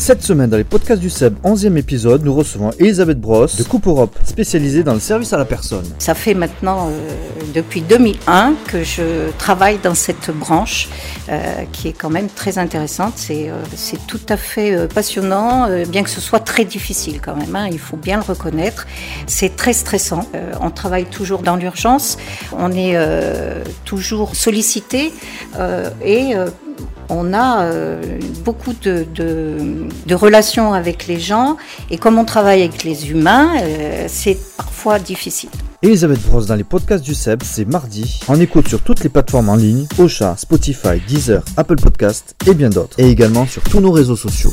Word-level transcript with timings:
Cette 0.00 0.22
semaine, 0.22 0.48
dans 0.48 0.56
les 0.56 0.64
podcasts 0.64 1.02
du 1.02 1.10
SEB, 1.10 1.34
11e 1.44 1.76
épisode, 1.76 2.24
nous 2.24 2.32
recevons 2.32 2.70
Elisabeth 2.78 3.20
Brosse 3.20 3.56
de 3.56 3.64
Coupe 3.64 3.86
Europe, 3.86 4.18
spécialisée 4.24 4.82
dans 4.82 4.94
le 4.94 4.98
service 4.98 5.34
à 5.34 5.36
la 5.36 5.44
personne. 5.44 5.84
Ça 5.98 6.14
fait 6.14 6.32
maintenant 6.32 6.88
euh, 6.88 7.10
depuis 7.54 7.82
2001 7.82 8.54
que 8.66 8.82
je 8.82 9.30
travaille 9.36 9.76
dans 9.76 9.94
cette 9.94 10.30
branche 10.30 10.88
euh, 11.28 11.64
qui 11.72 11.88
est 11.88 11.92
quand 11.92 12.08
même 12.08 12.28
très 12.28 12.56
intéressante. 12.56 13.12
C'est 13.16 13.50
euh, 13.50 13.96
tout 14.06 14.22
à 14.30 14.38
fait 14.38 14.88
passionnant, 14.88 15.68
bien 15.86 16.02
que 16.02 16.08
ce 16.08 16.22
soit 16.22 16.40
très 16.40 16.64
difficile 16.64 17.20
quand 17.20 17.36
même, 17.36 17.54
hein, 17.54 17.68
il 17.70 17.78
faut 17.78 17.98
bien 17.98 18.16
le 18.16 18.22
reconnaître. 18.22 18.86
C'est 19.26 19.54
très 19.54 19.74
stressant. 19.74 20.26
On 20.62 20.70
travaille 20.70 21.04
toujours 21.04 21.42
dans 21.42 21.56
l'urgence, 21.56 22.16
on 22.56 22.72
est 22.72 22.96
toujours 23.84 24.34
sollicité 24.34 25.12
et 26.02 26.34
on 27.10 27.34
a 27.34 27.64
euh, 27.64 28.00
beaucoup 28.44 28.72
de, 28.72 30.14
relations 30.14 30.72
avec 30.72 31.06
les 31.06 31.18
gens 31.18 31.56
et 31.90 31.98
comme 31.98 32.18
on 32.18 32.24
travaille 32.24 32.62
avec 32.62 32.84
les 32.84 33.10
humains, 33.10 33.50
euh, 33.62 34.06
c'est 34.08 34.38
parfois 34.56 34.98
difficile. 34.98 35.50
Elisabeth 35.82 36.20
Brosse 36.22 36.46
dans 36.46 36.56
les 36.56 36.64
podcasts 36.64 37.04
du 37.04 37.14
SEB, 37.14 37.42
c'est 37.42 37.64
mardi. 37.64 38.20
En 38.28 38.38
écoute 38.38 38.68
sur 38.68 38.82
toutes 38.82 39.02
les 39.02 39.08
plateformes 39.08 39.48
en 39.48 39.56
ligne, 39.56 39.86
Ocha, 39.98 40.36
Spotify, 40.36 41.00
Deezer, 41.08 41.42
Apple 41.56 41.76
Podcasts 41.76 42.36
et 42.46 42.54
bien 42.54 42.68
d'autres. 42.68 42.98
Et 42.98 43.10
également 43.10 43.46
sur 43.46 43.62
tous 43.62 43.80
nos 43.80 43.90
réseaux 43.90 44.16
sociaux. 44.16 44.52